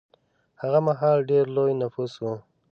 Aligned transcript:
هغه 0.61 0.79
مهال 0.87 1.17
ډېر 1.29 1.45
لوی 1.55 1.73
نفوس 1.81 2.13
و. 2.19 2.23